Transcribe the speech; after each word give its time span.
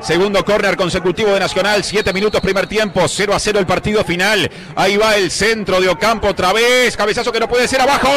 Segundo 0.00 0.44
córner 0.44 0.76
consecutivo 0.76 1.32
de 1.32 1.40
Nacional, 1.40 1.82
7 1.82 2.12
minutos 2.12 2.40
primer 2.40 2.66
tiempo, 2.66 3.06
0 3.06 3.34
a 3.34 3.38
0 3.38 3.58
el 3.58 3.66
partido 3.66 4.04
final. 4.04 4.50
Ahí 4.76 4.96
va 4.96 5.16
el 5.16 5.30
centro 5.30 5.80
de 5.80 5.88
Ocampo 5.88 6.28
otra 6.28 6.52
vez, 6.52 6.96
cabezazo 6.96 7.32
que 7.32 7.40
no 7.40 7.48
puede 7.48 7.66
ser 7.66 7.80
abajo. 7.80 8.08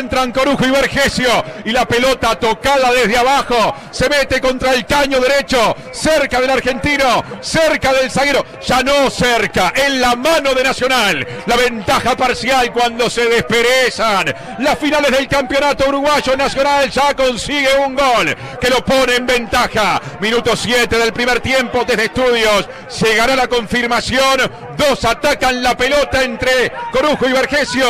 Tricolor 0.00 0.10
entran 0.10 0.32
Corujo 0.32 0.66
y 0.66 0.70
Vergesio 0.70 1.44
y 1.64 1.70
la 1.70 1.86
pelota 1.86 2.38
tocada 2.38 2.90
desde 2.92 3.16
abajo 3.16 3.74
se 3.90 4.08
mete 4.08 4.40
contra 4.40 4.72
el 4.72 4.86
caño 4.86 5.20
derecho, 5.20 5.76
cerca 5.92 6.40
del 6.40 6.50
argentino, 6.50 7.22
cerca 7.40 7.92
del 7.92 8.10
zaguero, 8.10 8.44
ya 8.66 8.82
no 8.82 9.10
cerca, 9.10 9.72
en 9.74 10.00
la 10.00 10.16
mano 10.16 10.54
de 10.54 10.64
Nacional. 10.64 11.26
La 11.46 11.56
ventaja 11.56 12.16
parcial 12.16 12.72
cuando 12.72 13.10
se 13.10 13.28
desperezan 13.28 14.34
las 14.58 14.78
finales 14.78 15.10
del 15.10 15.28
campeonato 15.28 15.88
uruguayo 15.88 16.36
Nacional 16.36 16.90
ya 16.90 17.14
consigue 17.14 17.68
un 17.84 17.94
gol 17.94 18.36
que 18.60 18.70
lo 18.70 18.84
pone 18.84 19.16
en 19.16 19.26
ventaja. 19.26 20.00
Minuto 20.20 20.56
7 20.56 20.96
del 20.98 21.12
primer 21.12 21.40
tiempo 21.40 21.84
desde 21.86 22.04
estudios. 22.04 22.68
Llegará 23.00 23.36
la 23.36 23.48
confirmación. 23.48 24.50
Dos 24.76 25.04
atacan 25.04 25.62
la 25.62 25.76
pelota 25.76 26.22
entre 26.22 26.72
Corujo 26.92 27.28
y 27.28 27.32
Vergesio 27.32 27.86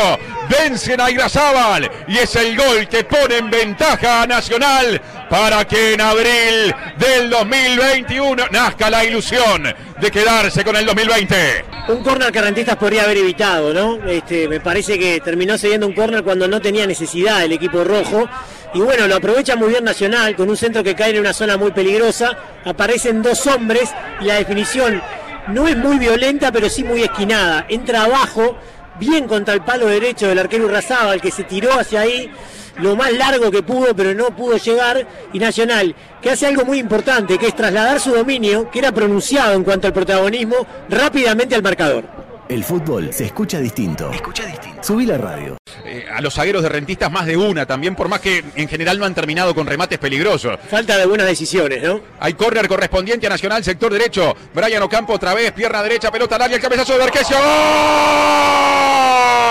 vencen 0.50 1.00
a 1.00 1.10
Irazábal 1.10 1.90
y 2.08 2.18
es 2.18 2.34
el 2.36 2.56
gol 2.56 2.88
que 2.88 3.04
pone 3.04 3.38
en 3.38 3.50
ventaja 3.50 4.22
a 4.22 4.26
Nacional 4.26 5.00
para 5.30 5.64
que 5.64 5.94
en 5.94 6.00
abril 6.00 6.74
del 6.98 7.30
2021 7.30 8.44
nazca 8.50 8.90
la 8.90 9.04
ilusión 9.04 9.62
de 10.00 10.10
quedarse 10.10 10.64
con 10.64 10.76
el 10.76 10.84
2020. 10.84 11.64
Un 11.88 12.02
córner 12.02 12.32
que 12.32 12.40
Rentistas 12.40 12.76
podría 12.76 13.04
haber 13.04 13.18
evitado, 13.18 13.72
¿no? 13.72 14.04
Este, 14.08 14.48
me 14.48 14.60
parece 14.60 14.98
que 14.98 15.20
terminó 15.20 15.56
cediendo 15.56 15.86
un 15.86 15.94
córner 15.94 16.22
cuando 16.22 16.48
no 16.48 16.60
tenía 16.60 16.86
necesidad 16.86 17.44
el 17.44 17.52
equipo 17.52 17.84
rojo. 17.84 18.28
Y 18.74 18.80
bueno, 18.80 19.08
lo 19.08 19.16
aprovecha 19.16 19.56
muy 19.56 19.70
bien 19.70 19.84
Nacional 19.84 20.36
con 20.36 20.48
un 20.48 20.56
centro 20.56 20.82
que 20.82 20.94
cae 20.94 21.10
en 21.10 21.20
una 21.20 21.32
zona 21.32 21.56
muy 21.56 21.70
peligrosa. 21.72 22.36
Aparecen 22.64 23.22
dos 23.22 23.46
hombres 23.46 23.90
y 24.20 24.24
la 24.24 24.34
definición 24.34 25.02
no 25.48 25.66
es 25.66 25.76
muy 25.76 25.98
violenta, 25.98 26.52
pero 26.52 26.68
sí 26.68 26.84
muy 26.84 27.02
esquinada. 27.02 27.66
Entra 27.68 28.04
abajo, 28.04 28.56
bien 29.00 29.26
contra 29.26 29.54
el 29.54 29.62
palo 29.62 29.86
derecho 29.86 30.28
del 30.28 30.38
arquero 30.38 30.66
Urrazábal, 30.66 31.20
que 31.20 31.32
se 31.32 31.42
tiró 31.42 31.72
hacia 31.72 32.02
ahí 32.02 32.30
lo 32.78 32.94
más 32.94 33.12
largo 33.12 33.50
que 33.50 33.62
pudo, 33.62 33.96
pero 33.96 34.14
no 34.14 34.36
pudo 34.36 34.56
llegar. 34.56 35.06
Y 35.32 35.38
Nacional, 35.38 35.94
que 36.22 36.30
hace 36.30 36.46
algo 36.46 36.64
muy 36.64 36.78
importante, 36.78 37.38
que 37.38 37.48
es 37.48 37.56
trasladar 37.56 37.98
su 37.98 38.12
dominio, 38.12 38.70
que 38.70 38.78
era 38.78 38.92
pronunciado 38.92 39.54
en 39.54 39.64
cuanto 39.64 39.86
al 39.86 39.92
protagonismo, 39.92 40.66
rápidamente 40.88 41.54
al 41.54 41.62
marcador. 41.62 42.19
El 42.50 42.64
fútbol 42.64 43.12
se 43.12 43.26
escucha 43.26 43.60
distinto. 43.60 44.10
Escucha 44.10 44.44
distinto. 44.44 44.82
Subí 44.82 45.06
la 45.06 45.16
radio. 45.16 45.56
Eh, 45.84 46.04
a 46.12 46.20
los 46.20 46.34
zagueros 46.34 46.64
de 46.64 46.68
rentistas 46.68 47.08
más 47.08 47.24
de 47.24 47.36
una 47.36 47.64
también, 47.64 47.94
por 47.94 48.08
más 48.08 48.18
que 48.18 48.44
en 48.56 48.66
general 48.66 48.98
no 48.98 49.04
han 49.04 49.14
terminado 49.14 49.54
con 49.54 49.68
remates 49.68 50.00
peligrosos. 50.00 50.58
Falta 50.68 50.98
de 50.98 51.06
buenas 51.06 51.28
decisiones, 51.28 51.80
¿no? 51.80 52.00
Hay 52.18 52.34
córner 52.34 52.66
correspondiente 52.66 53.28
a 53.28 53.30
Nacional, 53.30 53.62
sector 53.62 53.92
derecho. 53.92 54.34
Brian 54.52 54.82
Ocampo 54.82 55.12
otra 55.12 55.32
vez, 55.32 55.52
pierna 55.52 55.80
derecha, 55.80 56.10
pelota 56.10 56.34
al 56.34 56.42
área, 56.42 56.56
el 56.56 56.62
cabezazo 56.62 56.94
de 56.94 56.98
Vergesio. 56.98 57.36
¡Gol! 57.36 59.49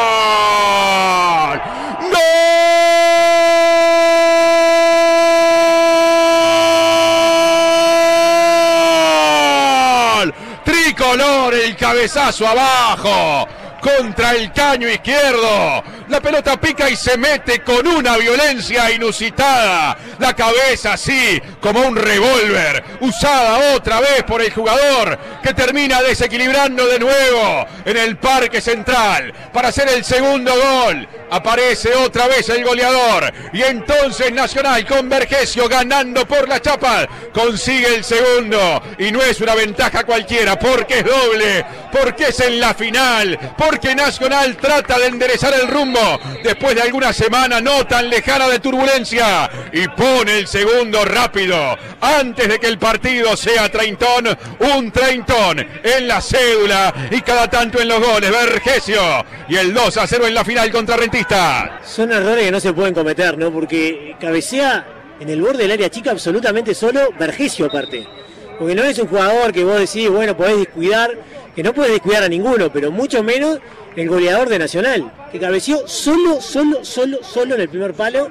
Cabezazo 11.90 12.45
abajo 12.48 13.48
contra 13.80 14.32
el 14.32 14.52
caño 14.52 14.90
izquierdo. 14.90 15.84
La 16.08 16.22
pelota 16.22 16.60
pica 16.60 16.90
y 16.90 16.96
se 16.96 17.18
mete 17.18 17.62
con 17.64 17.88
una 17.88 18.18
violencia 18.18 18.92
inusitada. 18.92 19.98
La 20.20 20.36
cabeza 20.36 20.94
así, 20.94 21.42
como 21.62 21.82
un 21.82 21.95
revólver, 21.95 22.84
usada 23.02 23.76
otra 23.76 24.00
vez 24.00 24.23
por 24.23 24.42
el 24.42 24.52
jugador 24.52 25.18
que 25.44 25.54
termina 25.54 26.02
desequilibrando 26.02 26.86
de 26.88 27.00
nuevo 27.00 27.66
en 27.86 27.98
el 27.98 28.18
parque 28.18 28.62
central 28.62 29.34
para 29.54 29.70
hacer 29.70 29.88
el 29.89 30.04
segundo 30.04 30.52
gol. 30.54 31.08
Aparece 31.32 31.94
otra 31.94 32.28
vez 32.28 32.50
el 32.50 32.64
goleador 32.64 33.32
y 33.54 33.62
entonces 33.62 34.32
Nacional 34.32 34.86
con 34.86 35.10
Vergesio 35.10 35.68
ganando 35.70 36.28
por 36.28 36.48
la 36.48 36.60
chapa 36.60 37.08
consigue 37.34 37.95
el 37.95 38.04
segundo 38.04 38.82
y 38.98 39.12
no 39.12 39.22
es 39.22 39.39
una 39.42 39.56
ventaja 39.56 40.04
cualquiera 40.04 40.58
porque 40.58 41.00
es 41.00 41.06
doble, 41.06 41.66
porque 41.92 42.26
es 42.26 42.39
en 42.39 42.60
la 42.60 42.73
final, 42.73 43.38
porque 43.58 43.95
Nacional 43.95 44.58
trata 44.58 45.00
de 45.00 45.08
enderezar 45.08 45.54
el 45.54 45.67
rumbo 45.67 46.20
después 46.44 46.76
de 46.76 46.82
alguna 46.82 47.14
semana 47.14 47.61
no 47.61 47.86
tan 47.86 48.10
lejana 48.10 48.48
de 48.48 48.60
turbulencia 48.60 49.50
y 49.72 49.88
pone 49.89 50.39
el 50.39 50.48
segundo 50.48 51.04
rápido 51.05 51.77
antes 52.02 52.48
de 52.48 52.60
que 52.60 52.67
el 52.67 52.77
partido 52.77 53.36
sea 53.36 53.70
treintón, 53.70 54.27
un 54.60 54.92
treintón 54.92 55.60
en 55.83 56.08
la 56.08 56.22
cédula 56.22 56.94
y 57.11 57.22
cada 57.22 57.50
tanto 57.50 57.82
en 57.82 57.88
los 57.88 58.00
goles. 58.00 58.32
Vergesio 58.32 59.02
y 59.48 59.56
el 59.56 59.73
2 59.73 59.98
a 59.98 60.08
0 60.08 60.27
en 60.27 60.33
la 60.33 60.45
final 60.45 60.71
contra 60.71 60.98
Rentistas. 60.98 61.71
Son 61.86 62.11
errores 62.11 62.45
que 62.45 62.52
no 62.52 62.60
se 62.60 62.73
pueden 62.73 62.94
cometer, 62.94 63.38
¿no? 63.38 63.52
Porque 63.52 64.16
cabecea 64.20 64.86
en 65.20 65.30
el 65.30 65.42
borde 65.42 65.64
del 65.64 65.71
área 65.71 65.89
chica 65.89 66.11
absolutamente 66.11 66.73
solo 66.73 67.10
Vergesio 67.17 67.66
aparte. 67.66 68.19
Porque 68.59 68.75
no 68.75 68.83
es 68.83 68.99
un 68.99 69.08
jugador 69.08 69.53
que 69.53 69.64
vos 69.64 69.80
decís, 69.80 70.09
bueno, 70.09 70.36
podés 70.36 70.58
descuidar, 70.58 71.17
que 71.55 71.64
no 71.64 71.73
puedes 71.73 71.93
descuidar 71.93 72.23
a 72.23 72.27
ninguno, 72.27 72.71
pero 72.71 72.92
mucho 72.92 73.23
menos 73.23 73.59
el 73.95 74.09
goleador 74.09 74.49
de 74.49 74.59
Nacional, 74.59 75.11
que 75.31 75.39
cabeció 75.39 75.87
solo, 75.87 76.42
solo, 76.42 76.83
solo, 76.83 77.23
solo 77.23 77.55
en 77.55 77.61
el 77.61 77.70
primer 77.70 77.93
palo, 77.93 78.30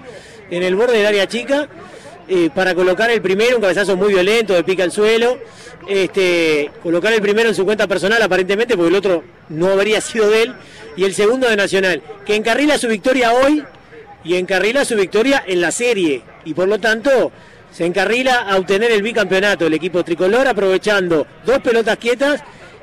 en 0.50 0.62
el 0.62 0.74
borde 0.74 0.98
del 0.98 1.06
área 1.06 1.26
chica, 1.26 1.68
eh, 2.28 2.50
para 2.54 2.74
colocar 2.74 3.10
el 3.10 3.22
primero, 3.22 3.56
un 3.56 3.62
cabezazo 3.62 3.96
muy 3.96 4.12
violento, 4.12 4.52
de 4.52 4.62
pica 4.62 4.82
al 4.84 4.92
suelo, 4.92 5.38
este, 5.88 6.70
colocar 6.82 7.10
el 7.14 7.22
primero 7.22 7.48
en 7.48 7.54
su 7.54 7.64
cuenta 7.64 7.86
personal 7.86 8.20
aparentemente, 8.20 8.76
porque 8.76 8.90
el 8.90 8.96
otro 8.96 9.24
no 9.48 9.68
habría 9.68 10.02
sido 10.02 10.28
de 10.28 10.42
él, 10.42 10.54
y 10.94 11.04
el 11.04 11.14
segundo 11.14 11.48
de 11.48 11.56
Nacional, 11.56 12.02
que 12.26 12.36
encarrila 12.36 12.76
su 12.76 12.88
victoria 12.88 13.32
hoy 13.32 13.64
y 14.24 14.34
encarrila 14.34 14.84
su 14.84 14.94
victoria 14.94 15.42
en 15.46 15.62
la 15.62 15.70
serie, 15.70 16.22
y 16.44 16.52
por 16.52 16.68
lo 16.68 16.78
tanto 16.78 17.32
se 17.70 17.86
encarrila 17.86 18.40
a 18.40 18.56
obtener 18.56 18.90
el 18.90 19.02
bicampeonato 19.02 19.66
el 19.66 19.74
equipo 19.74 20.04
tricolor, 20.04 20.46
aprovechando 20.46 21.26
dos 21.44 21.58
pelotas 21.60 21.98
quietas 21.98 22.42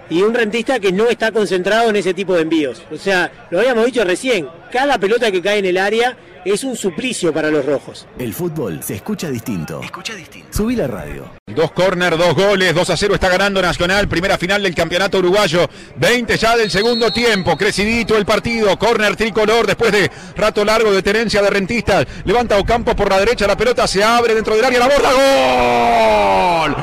y 0.09 0.22
un 0.22 0.34
rentista 0.34 0.79
que 0.79 0.91
no 0.91 1.07
está 1.09 1.31
concentrado 1.31 1.90
en 1.90 1.96
ese 1.96 2.13
tipo 2.13 2.35
de 2.35 2.41
envíos. 2.41 2.84
O 2.91 2.97
sea, 2.97 3.47
lo 3.50 3.59
habíamos 3.59 3.85
dicho 3.85 4.03
recién, 4.03 4.47
cada 4.72 4.97
pelota 4.97 5.31
que 5.31 5.41
cae 5.41 5.59
en 5.59 5.66
el 5.66 5.78
área 5.78 6.18
es 6.45 6.63
un 6.63 6.75
suplicio 6.75 7.34
para 7.34 7.50
los 7.50 7.66
rojos. 7.66 8.07
El 8.19 8.34
fútbol 8.34 8.84
se 8.84 8.95
escucha 8.95 9.29
distinto. 9.29 9.81
Escucha 9.81 10.16
distinto. 10.16 10.50
Subí 10.51 10.75
la 10.75 10.88
radio. 10.88 11.44
Dos 11.56 11.72
córner, 11.72 12.18
dos 12.18 12.36
goles, 12.36 12.76
2 12.76 12.90
a 12.90 12.98
0 12.98 13.16
está 13.16 13.30
ganando 13.30 13.62
Nacional, 13.62 14.10
primera 14.10 14.38
final 14.38 14.62
del 14.62 14.76
campeonato 14.76 15.20
uruguayo, 15.20 15.70
20 15.96 16.38
ya 16.38 16.58
del 16.58 16.70
segundo 16.70 17.12
tiempo, 17.12 17.56
crecidito 17.56 18.18
el 18.18 18.26
partido, 18.26 18.78
córner 18.78 19.16
tricolor 19.16 19.66
después 19.66 19.94
de 19.94 20.12
rato 20.36 20.66
largo 20.66 20.92
de 20.92 21.02
tenencia 21.02 21.42
de 21.42 21.50
rentistas, 21.50 22.06
levanta 22.26 22.58
Ocampo 22.58 22.94
por 22.94 23.10
la 23.10 23.20
derecha, 23.20 23.48
la 23.48 23.56
pelota 23.56 23.88
se 23.88 24.04
abre 24.04 24.36
dentro 24.36 24.54
del 24.54 24.66
área, 24.66 24.80
la 24.80 24.88
borda, 24.88 25.14
gol, 25.14 26.76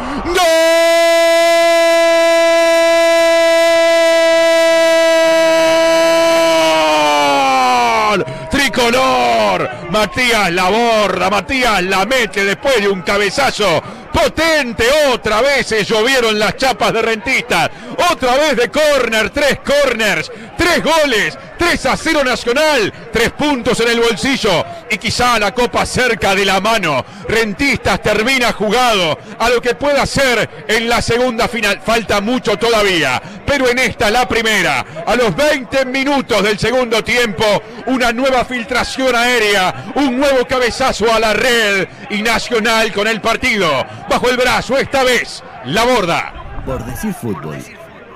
gol, 8.08 8.24
tricolor, 8.50 9.68
Matías 9.90 10.50
la 10.50 10.70
borda, 10.70 11.28
Matías 11.28 11.82
la 11.82 12.06
mete 12.06 12.42
después 12.46 12.80
de 12.80 12.88
un 12.88 13.02
cabezazo 13.02 13.82
potente. 14.22 14.84
Otra 15.12 15.40
vez 15.40 15.66
se 15.66 15.84
llovieron 15.84 16.38
las 16.38 16.56
chapas 16.56 16.92
de 16.92 17.02
rentistas. 17.02 17.70
Otra 18.10 18.36
vez 18.36 18.56
de 18.56 18.70
córner, 18.70 19.30
tres 19.30 19.58
corners, 19.64 20.30
tres 20.56 20.82
goles, 20.82 21.38
3 21.58 21.86
a 21.86 21.96
0 21.96 22.24
Nacional, 22.24 22.92
tres 23.12 23.30
puntos 23.30 23.78
en 23.80 23.88
el 23.88 24.00
bolsillo 24.00 24.64
y 24.90 24.98
quizá 24.98 25.38
la 25.38 25.54
copa 25.54 25.86
cerca 25.86 26.34
de 26.34 26.44
la 26.44 26.60
mano. 26.60 27.04
Rentistas 27.28 28.02
termina 28.02 28.52
jugado 28.52 29.16
a 29.38 29.48
lo 29.48 29.62
que 29.62 29.74
pueda 29.74 30.04
ser 30.06 30.64
en 30.66 30.88
la 30.88 31.00
segunda 31.00 31.46
final. 31.46 31.80
Falta 31.84 32.20
mucho 32.20 32.58
todavía, 32.58 33.22
pero 33.52 33.68
en 33.68 33.78
esta 33.80 34.10
la 34.10 34.26
primera, 34.26 34.80
a 35.06 35.14
los 35.14 35.36
20 35.36 35.84
minutos 35.84 36.42
del 36.42 36.58
segundo 36.58 37.04
tiempo, 37.04 37.44
una 37.84 38.10
nueva 38.10 38.46
filtración 38.46 39.14
aérea, 39.14 39.92
un 39.96 40.18
nuevo 40.18 40.46
cabezazo 40.46 41.12
a 41.12 41.20
la 41.20 41.34
red 41.34 41.86
y 42.08 42.22
Nacional 42.22 42.90
con 42.94 43.06
el 43.06 43.20
partido 43.20 43.68
bajo 44.08 44.30
el 44.30 44.38
brazo, 44.38 44.78
esta 44.78 45.04
vez 45.04 45.44
la 45.66 45.84
borda. 45.84 46.62
Por 46.64 46.82
decir 46.86 47.12
fútbol. 47.12 47.58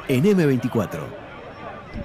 En 0.08 0.24
M24. 0.24 1.00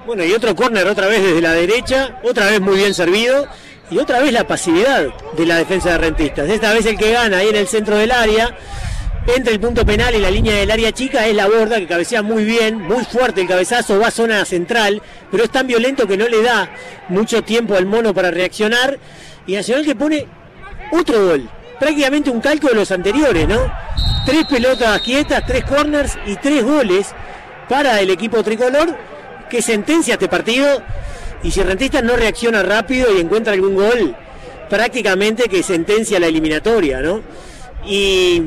Bueno, 0.06 0.26
y 0.26 0.34
otro 0.34 0.54
córner 0.54 0.86
otra 0.88 1.08
vez 1.08 1.24
desde 1.24 1.40
la 1.40 1.54
derecha, 1.54 2.20
otra 2.24 2.48
vez 2.48 2.60
muy 2.60 2.76
bien 2.76 2.94
servido. 2.94 3.48
Y 3.90 3.98
otra 3.98 4.20
vez 4.20 4.34
la 4.34 4.46
pasividad 4.46 5.06
de 5.38 5.46
la 5.46 5.56
defensa 5.56 5.92
de 5.92 5.98
rentistas. 6.00 6.50
Esta 6.50 6.74
vez 6.74 6.86
el 6.86 6.98
que 6.98 7.14
gana 7.14 7.38
ahí 7.38 7.48
en 7.48 7.56
el 7.56 7.68
centro 7.70 7.96
del 7.96 8.12
área. 8.12 8.58
Entre 9.28 9.54
el 9.54 9.60
punto 9.60 9.86
penal 9.86 10.16
y 10.16 10.20
la 10.20 10.32
línea 10.32 10.56
del 10.56 10.72
área 10.72 10.92
chica 10.92 11.28
es 11.28 11.36
la 11.36 11.48
borda 11.48 11.78
que 11.78 11.88
cabecea 11.88 12.22
muy 12.22 12.44
bien, 12.44 12.82
muy 12.82 13.04
fuerte 13.06 13.42
el 13.42 13.48
cabezazo, 13.48 14.00
va 14.00 14.08
a 14.08 14.12
zona 14.12 14.44
central, 14.46 15.02
pero 15.30 15.44
es 15.44 15.52
tan 15.52 15.68
violento 15.68 16.08
que 16.08 16.18
no 16.18 16.28
le 16.28 16.42
da 16.42 16.70
mucho 17.10 17.44
tiempo 17.44 17.76
al 17.76 17.86
mono 17.86 18.14
para 18.14 18.32
reaccionar. 18.32 18.98
Y 19.46 19.56
Nacional 19.56 19.86
que 19.86 19.96
pone 19.96 20.28
otro 20.92 21.28
gol, 21.28 21.50
prácticamente 21.80 22.30
un 22.30 22.42
calco 22.42 22.68
de 22.68 22.76
los 22.76 22.92
anteriores, 22.92 23.48
¿no? 23.48 23.72
Tres 24.26 24.46
pelotas 24.46 25.02
quietas, 25.02 25.44
tres 25.46 25.66
corners 25.66 26.18
y 26.26 26.36
tres 26.36 26.64
goles 26.64 27.08
para 27.70 28.00
el 28.02 28.10
equipo 28.10 28.44
tricolor 28.44 28.96
que 29.50 29.62
sentencia 29.62 30.14
este 30.14 30.28
partido. 30.28 30.82
Y 31.44 31.52
si 31.52 31.62
Rentistas 31.64 32.04
no 32.04 32.16
reacciona 32.16 32.62
rápido 32.62 33.16
y 33.16 33.20
encuentra 33.20 33.54
algún 33.54 33.76
gol, 33.76 34.16
prácticamente 34.70 35.50
que 35.50 35.64
sentencia 35.64 36.20
la 36.20 36.28
eliminatoria, 36.28 37.02
¿no? 37.02 37.22
Y 37.86 38.44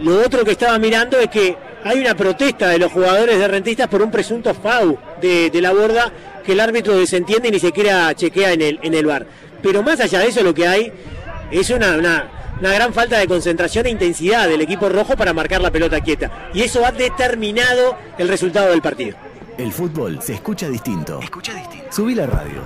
lo 0.00 0.20
otro 0.20 0.44
que 0.44 0.52
estaba 0.52 0.78
mirando 0.78 1.18
es 1.18 1.28
que 1.28 1.56
hay 1.84 2.00
una 2.00 2.14
protesta 2.14 2.68
de 2.68 2.78
los 2.78 2.92
jugadores 2.92 3.38
de 3.38 3.48
Rentistas 3.48 3.88
por 3.88 4.02
un 4.02 4.10
presunto 4.10 4.52
FAU 4.54 4.98
de, 5.20 5.50
de 5.50 5.60
la 5.60 5.72
borda 5.72 6.12
que 6.44 6.52
el 6.52 6.60
árbitro 6.60 6.96
desentiende 6.96 7.48
y 7.48 7.52
ni 7.52 7.60
siquiera 7.60 8.14
chequea 8.14 8.52
en 8.52 8.62
el, 8.62 8.80
en 8.82 8.94
el 8.94 9.06
bar. 9.06 9.26
Pero 9.62 9.82
más 9.82 10.00
allá 10.00 10.20
de 10.20 10.28
eso 10.28 10.42
lo 10.42 10.54
que 10.54 10.66
hay 10.66 10.92
es 11.50 11.70
una, 11.70 11.96
una, 11.96 12.30
una 12.60 12.72
gran 12.72 12.92
falta 12.92 13.18
de 13.18 13.26
concentración 13.26 13.86
e 13.86 13.90
intensidad 13.90 14.48
del 14.48 14.60
equipo 14.60 14.88
rojo 14.88 15.16
para 15.16 15.32
marcar 15.32 15.60
la 15.60 15.70
pelota 15.70 16.00
quieta. 16.00 16.50
Y 16.54 16.62
eso 16.62 16.84
ha 16.84 16.92
determinado 16.92 17.96
el 18.18 18.28
resultado 18.28 18.70
del 18.70 18.82
partido. 18.82 19.16
El 19.56 19.72
fútbol 19.72 20.20
se 20.22 20.34
escucha 20.34 20.68
distinto. 20.68 21.20
Escucha 21.20 21.52
distinto. 21.54 21.86
Subí 21.90 22.14
la 22.14 22.26
radio. 22.26 22.62